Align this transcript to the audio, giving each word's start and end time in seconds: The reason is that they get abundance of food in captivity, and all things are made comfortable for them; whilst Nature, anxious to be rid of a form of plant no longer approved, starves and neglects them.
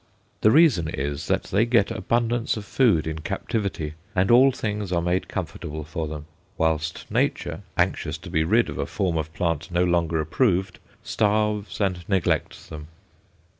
The 0.41 0.49
reason 0.49 0.87
is 0.89 1.27
that 1.27 1.43
they 1.43 1.63
get 1.63 1.91
abundance 1.91 2.57
of 2.57 2.65
food 2.65 3.05
in 3.05 3.19
captivity, 3.19 3.93
and 4.15 4.31
all 4.31 4.51
things 4.51 4.91
are 4.91 4.99
made 4.99 5.27
comfortable 5.27 5.83
for 5.83 6.07
them; 6.07 6.25
whilst 6.57 7.05
Nature, 7.11 7.61
anxious 7.77 8.17
to 8.17 8.31
be 8.31 8.43
rid 8.43 8.67
of 8.67 8.79
a 8.79 8.87
form 8.87 9.15
of 9.15 9.31
plant 9.35 9.69
no 9.69 9.83
longer 9.83 10.19
approved, 10.19 10.79
starves 11.03 11.79
and 11.79 12.03
neglects 12.09 12.65
them. 12.65 12.87